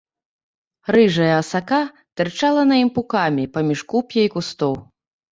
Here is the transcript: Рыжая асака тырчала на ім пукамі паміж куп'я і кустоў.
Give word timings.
Рыжая 0.93 1.33
асака 1.41 1.81
тырчала 2.21 2.63
на 2.69 2.75
ім 2.83 2.89
пукамі 2.95 3.45
паміж 3.57 3.79
куп'я 3.93 4.23
і 4.29 4.33
кустоў. 4.37 4.73